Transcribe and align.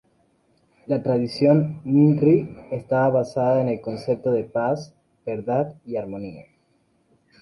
La 0.87 1.03
tradición 1.03 1.79
Nri 1.85 2.57
estaba 2.71 3.09
basada 3.09 3.61
en 3.61 3.69
el 3.69 3.81
concepto 3.81 4.31
de 4.31 4.45
paz, 4.45 4.95
verdad 5.23 5.75
y 5.85 5.95
armonía. 5.95 6.45